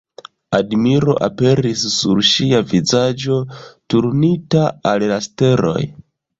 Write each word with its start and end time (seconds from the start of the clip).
Admiro 0.59 1.13
aperis 1.27 1.83
sur 1.97 2.23
ŝia 2.31 2.63
vizaĝo, 2.73 3.39
turnita 3.95 4.67
al 4.95 5.09
la 5.15 5.23
steloj. 5.31 5.81